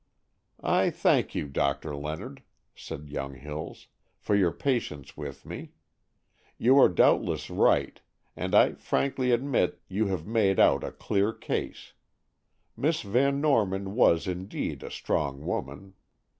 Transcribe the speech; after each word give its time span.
"I 0.63 0.89
thank 0.89 1.35
you, 1.35 1.47
Doctor 1.47 1.95
Leonard," 1.95 2.41
said 2.73 3.11
young 3.11 3.35
Hills, 3.35 3.85
"for 4.17 4.35
your 4.35 4.49
patience 4.51 5.15
with 5.15 5.45
me. 5.45 5.73
You 6.57 6.79
are 6.79 6.89
doubtless 6.89 7.51
right, 7.51 8.01
and 8.35 8.55
I 8.55 8.73
frankly 8.73 9.29
admit 9.29 9.79
you 9.87 10.07
have 10.07 10.25
made 10.25 10.59
out 10.59 10.83
a 10.83 10.91
clear 10.91 11.31
case. 11.33 11.93
Miss 12.75 13.01
Van 13.03 13.39
Norman 13.41 13.93
was, 13.93 14.25
indeed, 14.25 14.81
a 14.81 14.89
strong 14.89 15.45
woman. 15.45 15.93